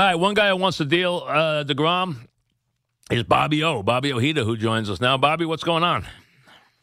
[0.00, 2.16] All right, one guy who wants to deal uh, Degrom
[3.10, 3.82] is Bobby O.
[3.82, 5.18] Bobby Ojeda, who joins us now.
[5.18, 6.06] Bobby, what's going on?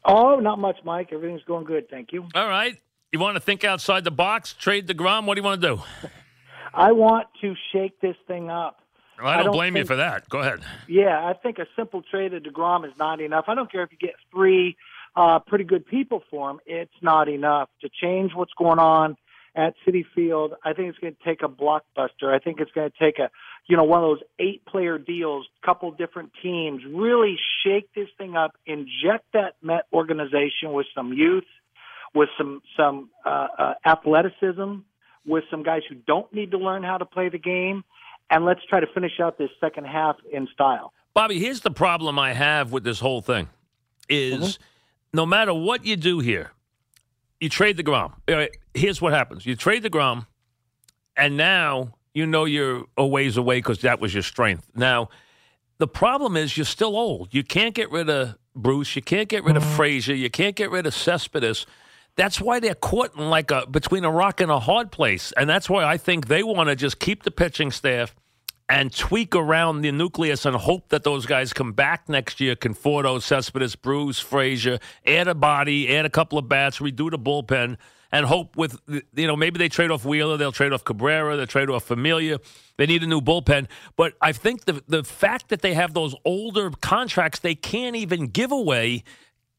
[0.06, 1.10] Oh, not much, Mike.
[1.12, 2.28] Everything's going good, thank you.
[2.36, 2.80] All right,
[3.12, 5.26] you want to think outside the box, trade Degrom.
[5.26, 5.82] What do you want to do?
[6.76, 8.84] I want to shake this thing up.
[9.18, 10.30] Well, I, don't I don't blame you for that.
[10.30, 10.60] Go ahead.
[10.88, 13.46] Yeah, I think a simple trade of Degrom is not enough.
[13.48, 14.78] I don't care if you get three
[15.16, 19.18] uh, pretty good people for him; it's not enough to change what's going on
[19.58, 20.54] at Citi Field.
[20.64, 22.34] I think it's going to take a blockbuster.
[22.34, 23.30] I think it's going to take a,
[23.68, 28.56] you know, one of those eight-player deals, couple different teams, really shake this thing up,
[28.68, 31.44] inject that Met organization with some youth,
[32.14, 34.76] with some some uh, uh, athleticism,
[35.26, 37.84] with some guys who don't need to learn how to play the game,
[38.30, 40.94] and let's try to finish out this second half in style.
[41.16, 43.50] Bobby, here's the problem I have with this whole thing:
[44.08, 44.60] is
[45.14, 46.52] no matter what you do here,
[47.40, 48.14] you trade deGrom.
[48.74, 50.26] Here's what happens: you trade deGrom,
[51.16, 54.70] and now you know you're a ways away because that was your strength.
[54.76, 55.10] Now,
[55.78, 57.34] the problem is you're still old.
[57.34, 58.96] You can't get rid of Bruce.
[58.96, 60.16] You can't get rid of Frazier.
[60.16, 61.66] You can't get rid of Cespedes.
[62.16, 65.50] That's why they're caught in like a between a rock and a hard place, and
[65.50, 68.16] that's why I think they want to just keep the pitching staff
[68.70, 72.56] and tweak around the nucleus and hope that those guys come back next year.
[72.56, 77.78] Conforto, Cespedes, Bruce, Frazier, add a body, add a couple of bats, redo the bullpen,
[78.12, 78.80] and hope with
[79.16, 82.40] you know maybe they trade off Wheeler, they'll trade off Cabrera, they'll trade off Familia.
[82.78, 86.16] They need a new bullpen, but I think the the fact that they have those
[86.26, 89.04] older contracts they can't even give away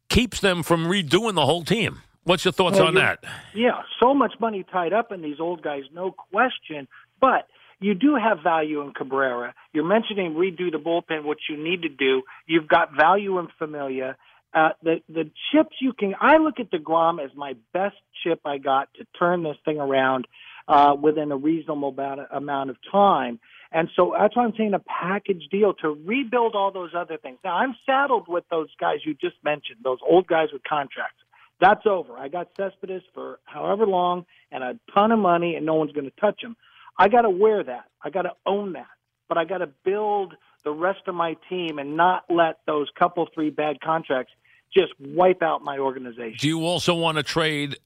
[0.09, 2.01] keeps them from redoing the whole team.
[2.25, 3.25] What's your thoughts Well, on that?
[3.55, 6.87] Yeah, so much money tied up in these old guys, no question.
[7.21, 7.47] But
[7.81, 9.55] you do have value in Cabrera.
[9.73, 12.23] You're mentioning redo the bullpen, which you need to do.
[12.47, 14.17] You've got value in Familia.
[14.53, 16.15] Uh, the the chips you can.
[16.21, 20.27] I look at Degrom as my best chip I got to turn this thing around
[20.67, 23.39] uh, within a reasonable amount amount of time.
[23.71, 27.39] And so that's why I'm saying a package deal to rebuild all those other things.
[27.45, 31.23] Now I'm saddled with those guys you just mentioned, those old guys with contracts.
[31.61, 32.17] That's over.
[32.17, 36.05] I got Cespedes for however long and a ton of money, and no one's going
[36.09, 36.57] to touch him.
[36.99, 37.85] I got to wear that.
[38.03, 38.87] I got to own that.
[39.29, 43.29] But I got to build the rest of my team and not let those couple
[43.35, 44.33] three bad contracts
[44.75, 46.37] just wipe out my organization.
[46.39, 47.77] Do you also want to trade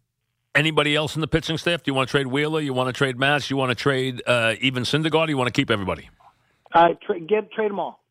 [0.55, 1.83] anybody else in the pitching staff?
[1.83, 2.61] Do you want to trade Wheeler?
[2.61, 3.51] You want to trade Matz?
[3.51, 5.29] You want to trade uh, even Syndergaard?
[5.29, 6.09] You want to keep everybody?
[6.75, 8.03] Uh, tra- get trade them all,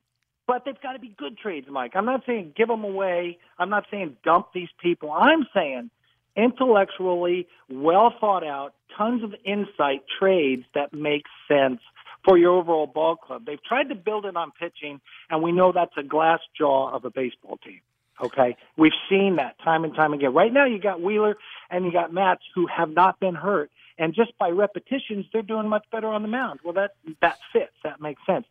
[0.48, 1.94] but they've got to be good trades, Mike.
[1.96, 3.40] I'm not saying give them away.
[3.58, 5.12] I'm not saying dump these people.
[5.12, 5.90] I'm saying
[6.36, 11.80] intellectually well thought out, tons of insight trades that make sense
[12.24, 13.46] for your overall ball club.
[13.46, 17.06] They've tried to build it on pitching, and we know that's a glass jaw of
[17.06, 17.82] a baseball team.
[18.24, 20.34] Okay, we've seen that time and time again.
[20.34, 21.38] Right now, you got Wheeler
[21.72, 25.68] and you got Matz who have not been hurt, and just by repetitions, they're doing
[25.68, 26.60] much better on the mound.
[26.64, 27.74] Well, that that fits.
[27.84, 28.46] That makes sense.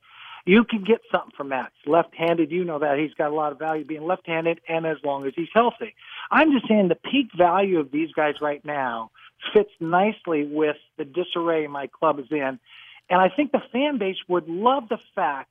[0.46, 1.74] You can get something from Matz.
[1.86, 5.26] Left-handed, you know that he's got a lot of value being left-handed, and as long
[5.26, 5.94] as he's healthy.
[6.30, 9.10] I'm just saying the peak value of these guys right now
[9.52, 12.58] fits nicely with the disarray my club is in,
[13.08, 15.50] and I think the fan base would love the fact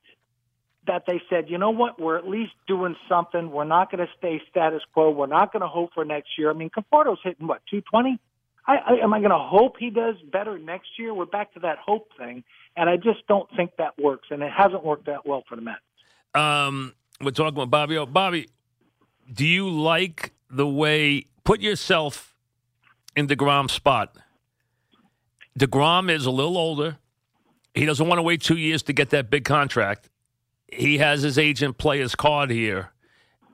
[0.87, 3.51] that they said, you know what, we're at least doing something.
[3.51, 5.11] We're not going to stay status quo.
[5.11, 6.49] We're not going to hope for next year.
[6.49, 8.19] I mean, Conforto's hitting what, 220?
[8.69, 11.11] I, I, am I going to hope he does better next year?
[11.11, 12.43] We're back to that hope thing,
[12.77, 15.63] and I just don't think that works, and it hasn't worked that well for the
[15.63, 15.79] Mets.
[16.35, 17.97] Um, we're talking about Bobby.
[17.97, 18.05] O.
[18.05, 18.47] Bobby,
[19.33, 21.25] do you like the way?
[21.43, 22.35] Put yourself
[23.15, 24.15] in Degrom's spot.
[25.57, 26.97] Degrom is a little older.
[27.73, 30.09] He doesn't want to wait two years to get that big contract.
[30.71, 32.91] He has his agent play his card here,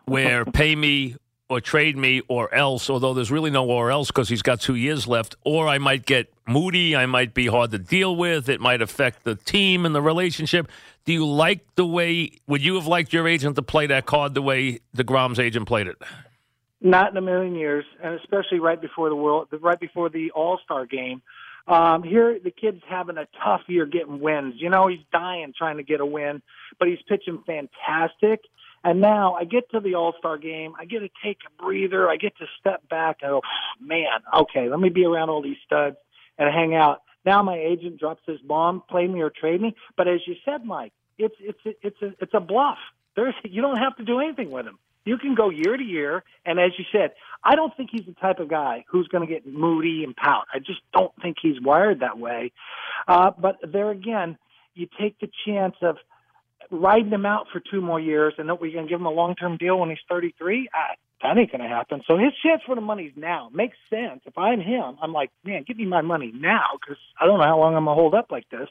[0.03, 1.15] where pay me
[1.49, 2.89] or trade me or else.
[2.89, 5.35] Although there's really no or else because he's got two years left.
[5.43, 6.95] Or I might get moody.
[6.95, 8.49] I might be hard to deal with.
[8.49, 10.69] It might affect the team and the relationship.
[11.05, 12.31] Do you like the way?
[12.47, 15.67] Would you have liked your agent to play that card the way the Degrom's agent
[15.67, 16.01] played it?
[16.81, 20.59] Not in a million years, and especially right before the world, right before the All
[20.63, 21.21] Star game.
[21.67, 24.55] Um, here, the kid's having a tough year getting wins.
[24.57, 26.43] You know, he's dying trying to get a win,
[26.77, 28.41] but he's pitching fantastic.
[28.85, 30.73] And now I get to the All Star game.
[30.79, 32.07] I get to take a breather.
[32.07, 33.41] I get to step back and go,
[33.81, 35.97] man, okay, let me be around all these studs
[36.37, 37.01] and hang out.
[37.25, 39.75] Now my agent drops his bomb, play me or trade me.
[39.97, 42.77] But as you said, Mike, it's it's it's a it's a bluff.
[43.15, 44.77] There's you don't have to do anything with him.
[45.03, 47.11] You can go year to year, and as you said,
[47.43, 50.45] I don't think he's the type of guy who's going to get moody and pout.
[50.53, 52.51] I just don't think he's wired that way.
[53.07, 54.37] Uh, but there again,
[54.75, 55.97] you take the chance of
[56.71, 59.57] riding him out for two more years, and that we can give him a long-term
[59.57, 60.69] deal when he's 33.
[60.73, 62.01] I, that ain't going to happen.
[62.07, 63.49] So his chance for the money's now.
[63.53, 64.21] Makes sense.
[64.25, 67.45] If I'm him, I'm like, man, give me my money now because I don't know
[67.45, 68.69] how long I'm going to hold up like this.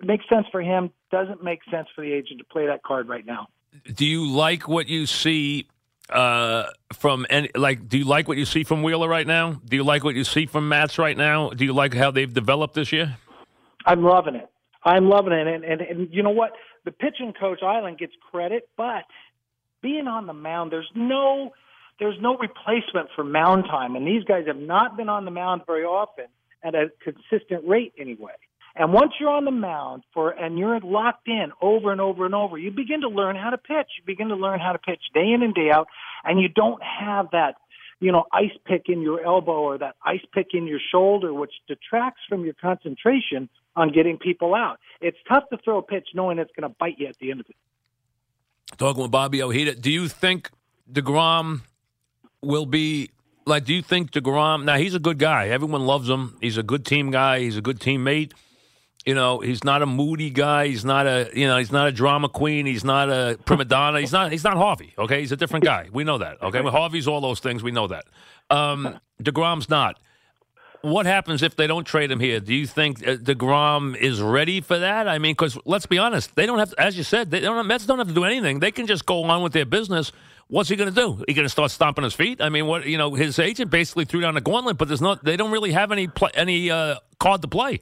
[0.00, 0.90] It makes sense for him.
[1.10, 3.48] Doesn't make sense for the agent to play that card right now.
[3.92, 5.68] Do you like what you see
[6.10, 7.50] uh, from any?
[7.54, 9.60] Like, do you like what you see from Wheeler right now?
[9.64, 11.50] Do you like what you see from Matz right now?
[11.50, 13.16] Do you like how they've developed this year?
[13.84, 14.48] I'm loving it.
[14.84, 16.52] I'm loving it, and and, and you know what?
[16.84, 19.04] The pitching coach Eiland gets credit, but
[19.82, 21.52] being on the mound, there's no
[22.00, 25.62] there's no replacement for mound time, and these guys have not been on the mound
[25.66, 26.24] very often
[26.64, 28.32] at a consistent rate anyway.
[28.76, 32.34] And once you're on the mound for and you're locked in over and over and
[32.34, 33.86] over, you begin to learn how to pitch.
[33.98, 35.86] You begin to learn how to pitch day in and day out,
[36.24, 37.54] and you don't have that,
[38.00, 41.52] you know, ice pick in your elbow or that ice pick in your shoulder, which
[41.68, 44.78] detracts from your concentration on getting people out.
[45.00, 47.40] It's tough to throw a pitch knowing it's going to bite you at the end
[47.40, 47.56] of it.
[48.78, 50.50] Talking with Bobby Ojeda, do you think
[50.90, 51.60] Degrom
[52.42, 53.10] will be
[53.46, 53.64] like?
[53.64, 54.64] Do you think Degrom?
[54.64, 55.48] Now he's a good guy.
[55.48, 56.36] Everyone loves him.
[56.40, 57.40] He's a good team guy.
[57.40, 58.32] He's a good teammate.
[59.04, 60.68] You know, he's not a moody guy.
[60.68, 62.64] He's not a you know, he's not a drama queen.
[62.64, 64.00] He's not a prima donna.
[64.00, 64.94] He's not he's not Harvey.
[64.98, 65.88] Okay, he's a different guy.
[65.92, 66.42] We know that.
[66.42, 67.62] Okay, well, Harvey's all those things.
[67.62, 68.06] We know that.
[68.50, 70.00] Um, Degrom's not.
[70.84, 72.40] What happens if they don't trade him here?
[72.40, 75.08] Do you think uh, Degrom is ready for that?
[75.08, 77.66] I mean, because let's be honest, they don't have, to, as you said, they don't.
[77.66, 78.60] Mets don't have to do anything.
[78.60, 80.12] They can just go on with their business.
[80.48, 81.24] What's he going to do?
[81.26, 82.42] He going to start stomping his feet?
[82.42, 85.24] I mean, what you know, his agent basically threw down the gauntlet, but there's not.
[85.24, 87.80] They don't really have any play, any uh, card to play.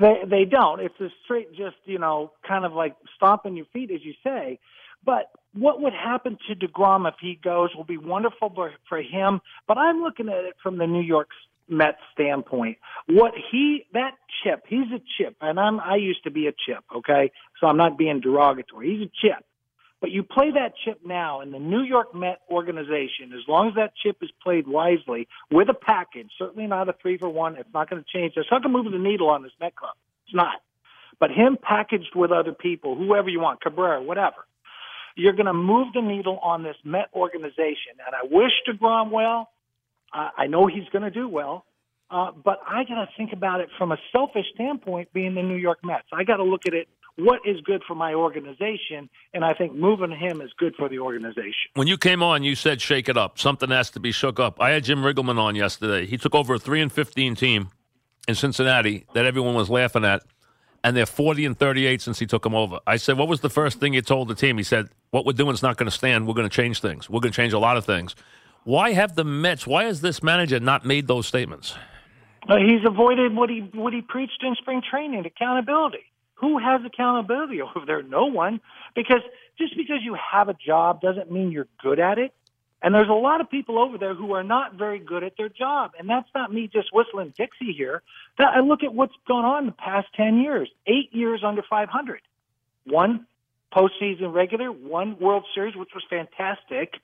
[0.00, 0.80] They they don't.
[0.80, 4.58] It's a straight, just you know, kind of like stomping your feet, as you say.
[5.04, 9.40] But what would happen to Degrom if he goes will be wonderful for, for him.
[9.68, 11.28] But I'm looking at it from the New York
[11.68, 12.78] Mets standpoint.
[13.08, 16.84] What he that chip, he's a chip, and I'm I used to be a chip.
[16.94, 18.96] Okay, so I'm not being derogatory.
[18.96, 19.44] He's a chip.
[20.00, 23.74] But you play that chip now in the New York Met organization, as long as
[23.76, 27.56] that chip is played wisely with a package, certainly not a three for one.
[27.56, 28.34] It's not going to change.
[28.36, 29.94] It's not going to move the needle on this Met club.
[30.26, 30.60] It's not.
[31.18, 34.46] But him packaged with other people, whoever you want, Cabrera, whatever,
[35.16, 37.96] you're going to move the needle on this Met organization.
[38.06, 39.48] And I wish DeGrom well.
[40.36, 41.64] I know he's going to do well.
[42.08, 45.56] Uh, but I got to think about it from a selfish standpoint, being the New
[45.56, 46.06] York Mets.
[46.12, 46.86] I got to look at it
[47.16, 50.98] what is good for my organization, and I think moving him is good for the
[51.00, 51.70] organization.
[51.74, 53.38] When you came on, you said shake it up.
[53.38, 54.60] Something has to be shook up.
[54.60, 56.06] I had Jim Riggleman on yesterday.
[56.06, 57.70] He took over a three and fifteen team
[58.28, 60.22] in Cincinnati that everyone was laughing at,
[60.84, 62.78] and they're forty and thirty-eight since he took them over.
[62.86, 65.32] I said, "What was the first thing you told the team?" He said, "What we're
[65.32, 66.28] doing is not going to stand.
[66.28, 67.10] We're going to change things.
[67.10, 68.14] We're going to change a lot of things."
[68.66, 69.64] Why have the Mets?
[69.64, 71.76] Why has this manager not made those statements?
[72.48, 76.02] Uh, he's avoided what he what he preached in spring training: accountability.
[76.34, 78.02] Who has accountability over there?
[78.02, 78.60] No one.
[78.96, 79.20] Because
[79.56, 82.34] just because you have a job doesn't mean you're good at it.
[82.82, 85.48] And there's a lot of people over there who are not very good at their
[85.48, 85.92] job.
[85.96, 88.02] And that's not me just whistling Dixie here.
[88.38, 90.68] That, I look at what's gone on the past 10 years.
[90.88, 92.20] Eight years under 500.
[92.84, 93.26] One
[93.72, 96.94] postseason regular, one World Series, which was fantastic.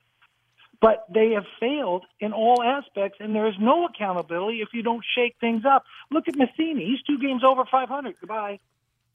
[0.83, 5.01] But they have failed in all aspects, and there is no accountability if you don't
[5.15, 5.85] shake things up.
[6.11, 6.85] Look at Matheny.
[6.85, 8.15] He's two games over 500.
[8.19, 8.59] Goodbye.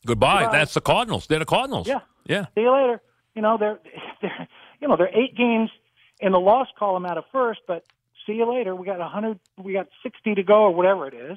[0.06, 0.44] Goodbye.
[0.44, 0.58] Goodbye.
[0.58, 1.26] That's the Cardinals.
[1.26, 1.86] They're the Cardinals.
[1.86, 2.00] Yeah.
[2.24, 2.46] Yeah.
[2.54, 3.02] See you later.
[3.34, 3.78] You know, they're,
[4.22, 4.48] they're
[4.80, 5.68] you know, they're eight games
[6.20, 7.84] in the loss column out of first, but
[8.26, 8.74] see you later.
[8.74, 11.36] We got a hundred we got sixty to go or whatever it is.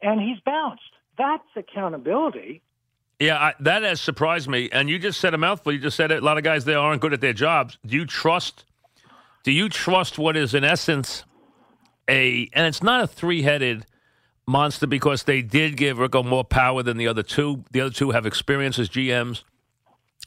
[0.00, 0.80] And he's bounced.
[1.18, 2.62] That's accountability.
[3.18, 4.70] Yeah, I, that has surprised me.
[4.72, 5.74] And you just said a mouthful.
[5.74, 6.22] You just said it.
[6.22, 7.76] a lot of guys there aren't good at their jobs.
[7.84, 8.64] Do you trust?
[9.42, 11.24] Do you trust what is in essence
[12.08, 12.48] a?
[12.52, 13.86] And it's not a three-headed
[14.46, 17.64] monster because they did give Ricco more power than the other two.
[17.70, 19.44] The other two have experience as GMs,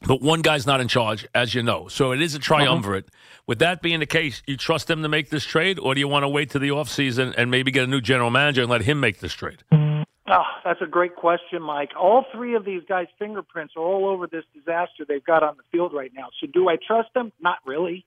[0.08, 1.88] but one guy's not in charge, as you know.
[1.88, 3.06] So it is a triumvirate.
[3.06, 3.42] Uh-huh.
[3.46, 6.08] With that being the case, you trust them to make this trade, or do you
[6.08, 8.82] want to wait to the offseason and maybe get a new general manager and let
[8.82, 9.64] him make this trade?
[9.72, 11.92] Oh, that's a great question, Mike.
[12.00, 15.64] All three of these guys' fingerprints are all over this disaster they've got on the
[15.72, 16.30] field right now.
[16.40, 17.34] So do I trust them?
[17.42, 18.06] Not really.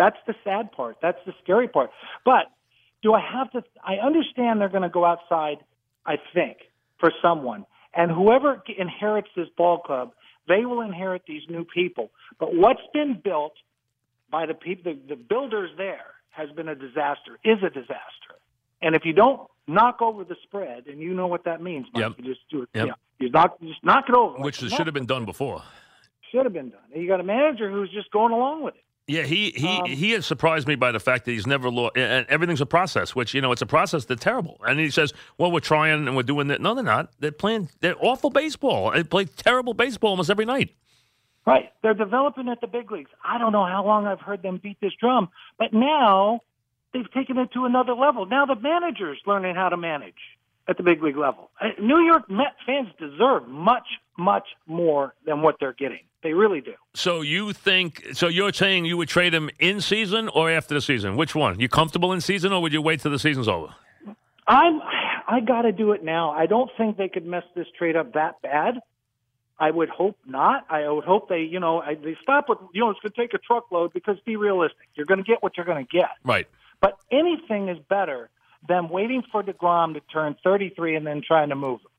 [0.00, 0.96] That's the sad part.
[1.02, 1.90] That's the scary part.
[2.24, 2.46] But
[3.02, 3.62] do I have to?
[3.84, 5.58] I understand they're going to go outside.
[6.06, 6.56] I think
[6.98, 10.12] for someone, and whoever inherits this ball club,
[10.48, 12.10] they will inherit these new people.
[12.38, 13.52] But what's been built
[14.30, 17.38] by the people, the, the builders there, has been a disaster.
[17.44, 18.34] Is a disaster.
[18.80, 22.00] And if you don't knock over the spread, and you know what that means, Mike,
[22.00, 22.12] yep.
[22.16, 22.70] you just do it.
[22.72, 22.86] Yep.
[22.86, 24.38] Yeah, you knock, just knock it over.
[24.38, 25.62] Which like, should have been done before.
[26.32, 26.80] Should have been done.
[26.94, 28.84] And you got a manager who's just going along with it.
[29.10, 31.96] Yeah, he he um, he has surprised me by the fact that he's never lost.
[31.96, 34.58] And everything's a process, which you know it's a process that's terrible.
[34.64, 37.10] And he says, "Well, we're trying and we're doing that." No, they're not.
[37.18, 37.70] They're playing.
[37.80, 38.92] They're awful baseball.
[38.92, 40.76] They play terrible baseball almost every night.
[41.44, 41.72] Right.
[41.82, 43.10] They're developing at the big leagues.
[43.24, 46.42] I don't know how long I've heard them beat this drum, but now
[46.92, 48.26] they've taken it to another level.
[48.26, 50.14] Now the manager's learning how to manage
[50.68, 51.50] at the big league level.
[51.60, 53.86] Uh, New York Met fans deserve much,
[54.20, 56.00] much more than what they're getting.
[56.22, 56.74] They really do.
[56.94, 58.06] So you think?
[58.12, 61.16] So you're saying you would trade him in season or after the season?
[61.16, 61.58] Which one?
[61.58, 63.68] You comfortable in season, or would you wait till the season's over?
[64.46, 64.80] I'm.
[65.26, 66.32] I got to do it now.
[66.32, 68.80] I don't think they could mess this trade up that bad.
[69.60, 70.64] I would hope not.
[70.70, 73.20] I would hope they, you know, I, they stop with, you know, it's going to
[73.20, 74.88] take a truckload because be realistic.
[74.94, 76.08] You're going to get what you're going to get.
[76.24, 76.48] Right.
[76.80, 78.30] But anything is better
[78.66, 81.89] than waiting for DeGrom to turn 33 and then trying to move him.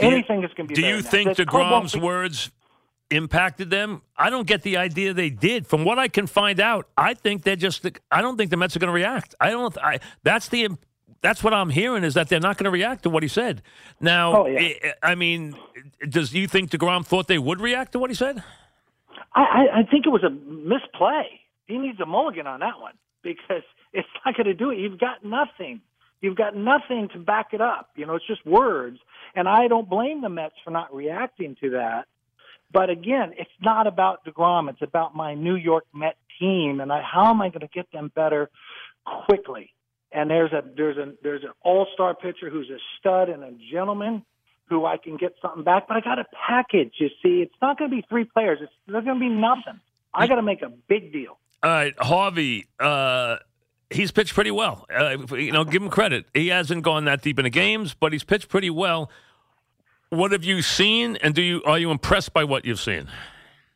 [0.00, 2.50] Anything is going to be Do you think DeGrom's be- words
[3.10, 4.02] impacted them?
[4.16, 5.66] I don't get the idea they did.
[5.66, 7.86] From what I can find out, I think they're just.
[8.10, 9.34] I don't think the Mets are going to react.
[9.40, 9.76] I don't.
[9.78, 10.68] I that's the
[11.22, 13.62] that's what I'm hearing is that they're not going to react to what he said.
[14.00, 14.60] Now, oh, yeah.
[14.60, 15.54] Eh, eh, I mean,
[16.08, 18.42] does you think Degrom thought they would react to what he said?
[19.34, 21.40] I, I think it was a misplay.
[21.66, 24.78] He needs a mulligan on that one because it's not going to do it.
[24.78, 25.80] You've got nothing.
[26.20, 27.90] You've got nothing to back it up.
[27.96, 28.98] You know, it's just words.
[29.34, 32.06] And I don't blame the Mets for not reacting to that.
[32.72, 34.68] But again, it's not about DeGrom.
[34.70, 37.90] It's about my New York Met team and I, how am I going to get
[37.92, 38.50] them better
[39.26, 39.72] quickly?
[40.12, 43.52] and there's a there's a there's an all star pitcher who's a stud and a
[43.72, 44.24] gentleman
[44.68, 45.88] who I can get something back.
[45.88, 46.94] But I got a package.
[46.98, 48.58] You see, it's not going to be three players.
[48.62, 49.80] It's there's going to be nothing.
[50.12, 51.38] I got to make a big deal.
[51.62, 52.66] All right, Harvey.
[52.78, 53.36] Uh,
[53.90, 54.86] he's pitched pretty well.
[54.94, 56.26] Uh, you know, give him credit.
[56.34, 59.10] He hasn't gone that deep into games, but he's pitched pretty well.
[60.08, 63.08] What have you seen, and do you are you impressed by what you've seen?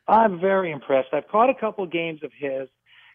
[0.07, 1.09] I'm very impressed.
[1.13, 2.67] I've caught a couple games of his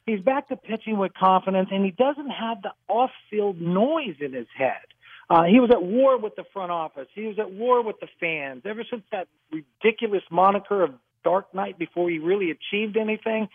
[0.07, 4.47] he's back to pitching with confidence, and he doesn't have the off-field noise in his
[4.57, 4.80] head.
[5.28, 7.07] Uh, he was at war with the front office.
[7.14, 8.62] He was at war with the fans.
[8.64, 13.49] Ever since that ridiculous moniker of Dark Knight before he really achieved anything,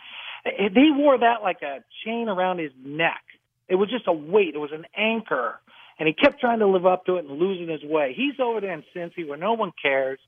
[0.46, 3.24] he wore that like a chain around his neck.
[3.68, 4.54] It was just a weight.
[4.56, 5.60] It was an anchor.
[5.98, 8.14] And he kept trying to live up to it and losing his way.
[8.16, 10.20] He's over there in Cincy where no one cares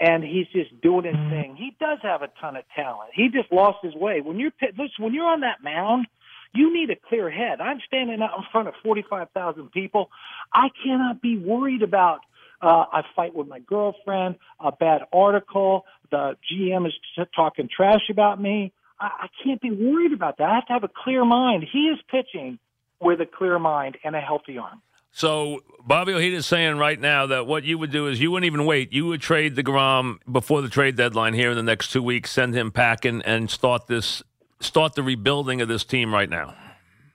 [0.00, 1.56] and he's just doing his thing.
[1.56, 3.10] He does have a ton of talent.
[3.14, 4.20] He just lost his way.
[4.20, 6.06] When you're listen, when you're on that mound,
[6.54, 7.60] you need a clear head.
[7.60, 10.10] I'm standing out in front of 45,000 people.
[10.52, 12.20] I cannot be worried about
[12.60, 18.08] uh, I fight with my girlfriend, a bad article, the GM is t- talking trash
[18.10, 18.72] about me.
[19.00, 20.48] I, I can't be worried about that.
[20.48, 21.64] I have to have a clear mind.
[21.70, 22.58] He is pitching
[23.00, 24.82] with a clear mind and a healthy arm.
[25.12, 28.46] So Bobby Ojeda is saying right now that what you would do is you wouldn't
[28.46, 28.92] even wait.
[28.92, 32.30] You would trade deGrom before the trade deadline here in the next two weeks.
[32.30, 34.22] Send him packing and start this,
[34.60, 36.54] start the rebuilding of this team right now.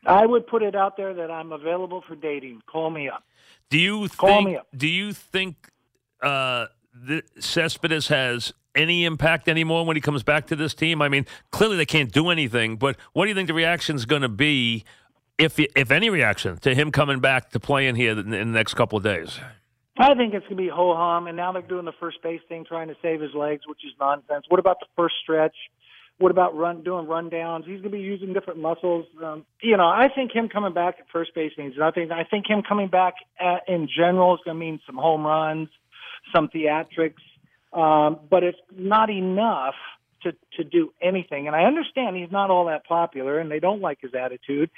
[0.05, 2.63] I would put it out there that I'm available for dating.
[2.65, 3.23] Call me up.
[3.69, 4.47] Do you Call think?
[4.47, 4.67] Me up.
[4.75, 5.69] Do you think
[6.23, 11.01] uh, the Cespedes has any impact anymore when he comes back to this team?
[11.01, 12.77] I mean, clearly they can't do anything.
[12.77, 14.83] But what do you think the reaction is going to be
[15.37, 18.97] if if any reaction to him coming back to playing here in the next couple
[18.97, 19.39] of days?
[19.97, 22.41] I think it's going to be ho hum, and now they're doing the first base
[22.47, 24.45] thing, trying to save his legs, which is nonsense.
[24.47, 25.55] What about the first stretch?
[26.17, 27.65] What about run doing rundowns?
[27.65, 29.05] He's going to be using different muscles.
[29.23, 32.11] Um, you know, I think him coming back at first base means nothing.
[32.11, 35.67] I think him coming back at, in general is going to mean some home runs,
[36.33, 37.15] some theatrics,
[37.73, 39.75] um, but it's not enough
[40.23, 41.47] to to do anything.
[41.47, 44.69] And I understand he's not all that popular, and they don't like his attitude,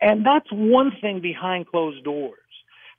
[0.00, 2.38] and that's one thing behind closed doors.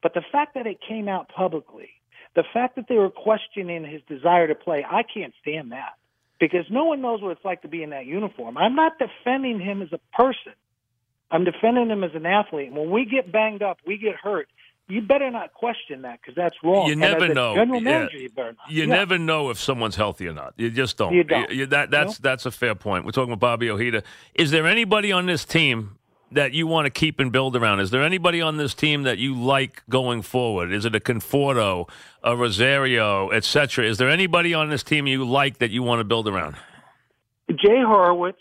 [0.02, 1.90] But the fact that it came out publicly,
[2.36, 5.94] the fact that they were questioning his desire to play, I can't stand that
[6.40, 8.58] because no one knows what it's like to be in that uniform.
[8.58, 10.54] I'm not defending him as a person.
[11.32, 12.74] I'm defending him as an athlete.
[12.74, 14.50] When we get banged up, we get hurt
[14.90, 16.88] you better not question that because that's wrong.
[16.88, 17.56] You never know.
[17.56, 18.24] General manager, yeah.
[18.24, 18.72] you better not.
[18.72, 18.96] You yeah.
[18.96, 20.54] never know if someone's healthy or not.
[20.58, 21.14] You just don't.
[21.14, 21.50] You don't.
[21.52, 23.06] You, that, that's that's a fair point.
[23.06, 24.04] We're talking about Bobby Ojeda.
[24.36, 25.98] Is there anybody on this team
[26.32, 27.80] that you want to keep and build around?
[27.80, 30.74] Is there anybody on this team that you like going forward?
[30.74, 31.88] Is it a Conforto,
[32.22, 33.86] a Rosario, etc.?
[33.86, 36.56] Is there anybody on this team you like that you want to build around?
[37.50, 38.34] Jay Horwitz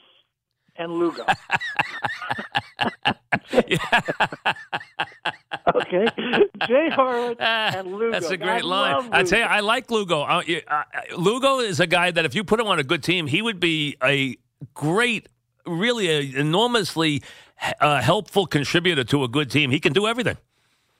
[0.76, 1.24] and Lugo.
[5.74, 6.06] okay,
[6.66, 8.12] Jay Horwitz and Lugo.
[8.12, 9.08] That's a great I line.
[9.12, 10.22] I tell you, I like Lugo.
[10.22, 10.82] Uh, uh,
[11.16, 13.60] Lugo is a guy that if you put him on a good team, he would
[13.60, 14.36] be a
[14.74, 15.28] great,
[15.66, 17.22] really a enormously
[17.80, 19.70] uh, helpful contributor to a good team.
[19.70, 20.36] He can do everything.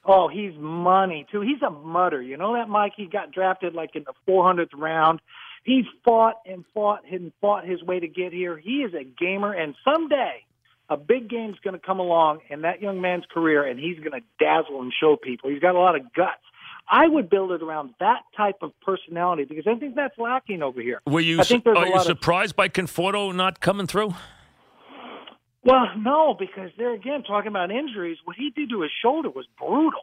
[0.05, 1.41] Oh, he's money too.
[1.43, 2.21] He's a mutter.
[2.21, 2.93] You know that Mike?
[2.97, 5.21] He got drafted like in the 400th round.
[5.65, 8.57] He fought and fought and fought his way to get here.
[8.59, 10.45] He is a gamer, and someday
[10.89, 14.13] a big game's going to come along in that young man's career, and he's going
[14.13, 15.51] to dazzle and show people.
[15.51, 16.43] He's got a lot of guts.
[16.91, 20.81] I would build it around that type of personality because I think that's lacking over
[20.81, 21.01] here.
[21.07, 24.15] Were you, I think are you surprised of, by Conforto not coming through?
[25.65, 28.19] Well, no, because they're again talking about injuries.
[28.25, 30.01] What he did to his shoulder was brutal.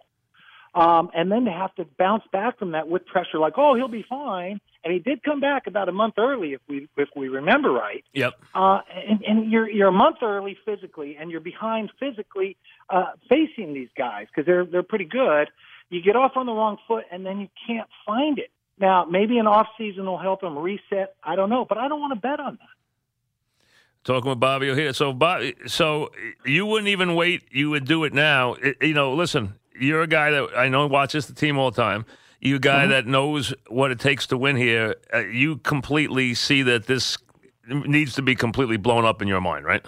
[0.73, 3.87] Um, and then to have to bounce back from that with pressure, like, oh, he'll
[3.87, 7.27] be fine, and he did come back about a month early, if we if we
[7.27, 8.03] remember right.
[8.13, 8.33] Yep.
[8.55, 12.57] Uh, and, and you're you're a month early physically, and you're behind physically
[12.89, 15.49] uh, facing these guys because they're they're pretty good.
[15.89, 18.51] You get off on the wrong foot, and then you can't find it.
[18.79, 21.15] Now, maybe an off season will help him reset.
[21.23, 22.69] I don't know, but I don't want to bet on that.
[24.05, 24.93] Talking with Bobby Ojeda.
[24.93, 26.11] So, Bobby, so
[26.45, 27.43] you wouldn't even wait.
[27.51, 28.53] You would do it now.
[28.53, 31.81] It, you know, listen, you're a guy that I know watches the team all the
[31.81, 32.05] time.
[32.39, 32.91] You a guy mm-hmm.
[32.91, 34.95] that knows what it takes to win here.
[35.13, 37.17] Uh, you completely see that this
[37.67, 39.85] needs to be completely blown up in your mind, right?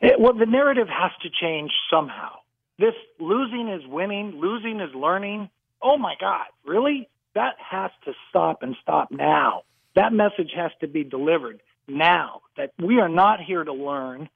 [0.00, 2.30] It, well, the narrative has to change somehow.
[2.78, 5.48] This losing is winning, losing is learning.
[5.82, 7.08] Oh my God, really?
[7.34, 9.62] That has to stop and stop now.
[9.96, 14.28] That message has to be delivered now that we are not here to learn.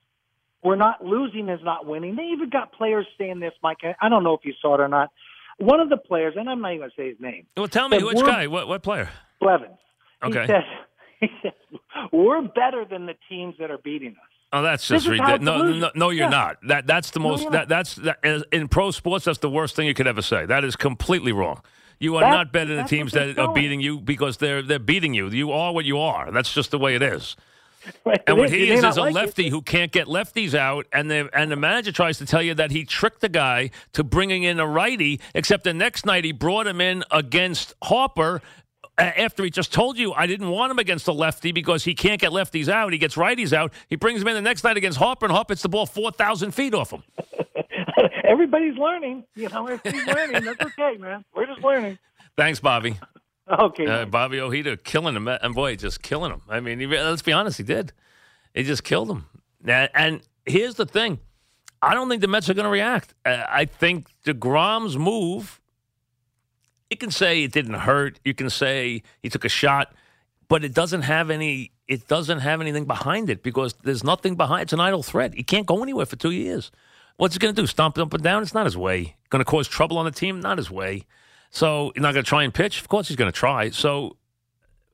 [0.62, 2.16] We're not losing is not winning.
[2.16, 3.78] They even got players saying this, Mike.
[4.00, 5.11] I don't know if you saw it or not.
[5.58, 7.46] One of the players, and I'm not even going to say his name.
[7.56, 9.10] Well, tell me which guy, what what player?
[9.40, 9.78] Blevins.
[10.22, 10.42] Okay.
[10.42, 10.62] He says,
[11.20, 11.80] he says,
[12.12, 14.28] we're better than the teams that are beating us.
[14.52, 15.42] Oh, that's just ridiculous.
[15.42, 16.30] No, no, no, you're yeah.
[16.30, 16.56] not.
[16.68, 17.44] That that's the most.
[17.44, 18.18] No, that that's that,
[18.50, 19.26] in pro sports.
[19.26, 20.46] That's the worst thing you could ever say.
[20.46, 21.60] That is completely wrong.
[22.00, 25.12] You are not better than the teams that are beating you because they're they're beating
[25.12, 25.28] you.
[25.28, 26.30] You are what you are.
[26.30, 27.36] That's just the way it is.
[28.26, 29.50] and what he is is a like lefty it.
[29.50, 32.71] who can't get lefties out, and the and the manager tries to tell you that
[32.71, 35.21] he tricked the guy to bringing in a righty.
[35.35, 38.42] Except the next night he brought him in against Harper,
[38.99, 42.21] after he just told you I didn't want him against a lefty because he can't
[42.21, 42.92] get lefties out.
[42.92, 43.73] He gets righties out.
[43.88, 46.52] He brings him in the next night against Harper, and Harper hits the ball 4,000
[46.52, 47.02] feet off him.
[48.25, 49.25] Everybody's learning.
[49.35, 50.45] You know, everybody's learning.
[50.45, 51.25] That's okay, man.
[51.35, 51.99] We're just learning.
[52.37, 52.97] Thanks, Bobby.
[53.59, 53.87] Okay.
[53.87, 55.26] Uh, Bobby Ojeda killing him.
[55.26, 56.43] And boy, just killing him.
[56.50, 57.95] I mean, he, let's be honest, he did.
[58.52, 59.25] He just killed him.
[59.64, 61.19] And, and here's the thing
[61.81, 63.14] I don't think the Mets are going to react.
[63.25, 65.61] Uh, I think DeGrom's move
[66.90, 68.19] you can say it didn't hurt.
[68.25, 69.93] You can say he took a shot,
[70.49, 71.73] but it doesn't have any.
[71.87, 74.62] It doesn't have anything behind it because there's nothing behind.
[74.62, 75.34] It's an idle threat.
[75.34, 76.71] He can't go anywhere for two years.
[77.17, 77.67] What's he going to do?
[77.67, 78.43] Stomp up and down?
[78.43, 79.17] It's not his way.
[79.30, 80.41] Going to cause trouble on the team?
[80.41, 81.04] Not his way.
[81.50, 82.80] So he's not going to try and pitch.
[82.80, 83.71] Of course he's going to try.
[83.71, 84.17] So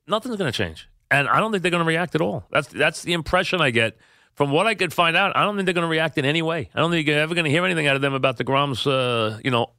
[0.06, 2.44] nothing's going to change, and I don't think they're going to react at all.
[2.50, 3.96] That's that's the impression I get
[4.34, 5.36] from what I could find out.
[5.36, 6.70] I don't think they're going to react in any way.
[6.74, 9.38] I don't think you're ever going to hear anything out of them about deGrom's, uh,
[9.44, 9.70] you know,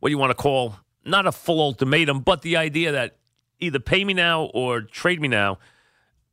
[0.00, 3.16] what you want to call not a full ultimatum, but the idea that
[3.60, 5.58] either pay me now or trade me now.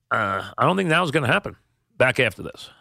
[0.10, 1.56] Uh, I don't think now is going to happen.
[1.98, 2.70] Back after this.